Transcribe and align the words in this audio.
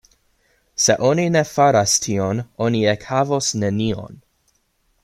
Se 0.85 0.95
oni 1.09 1.25
ne 1.35 1.43
faras 1.49 1.93
tion, 2.07 2.43
oni 2.69 2.81
ekhavos 2.95 3.53
nenion. 3.65 4.21